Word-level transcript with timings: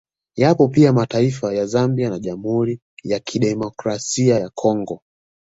Yapo 0.35 0.67
pia 0.67 0.93
mataifa 0.93 1.53
ya 1.53 1.65
Zambia 1.65 2.09
na 2.09 2.19
Jamhuri 2.19 2.79
ya 3.03 3.19
kidemokrasia 3.19 4.39
ya 4.39 4.49
Congo 4.49 5.01